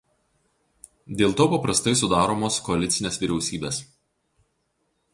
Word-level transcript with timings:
Dėl 1.19 1.35
to 1.41 1.47
paprastai 1.51 1.93
sudaromos 2.01 2.59
koalicinės 2.71 3.23
vyriausybės. 3.25 3.83